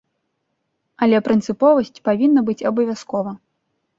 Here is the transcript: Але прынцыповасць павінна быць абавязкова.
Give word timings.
Але 1.05 1.17
прынцыповасць 1.27 2.01
павінна 2.09 2.41
быць 2.47 2.57
абавязкова. 2.69 3.31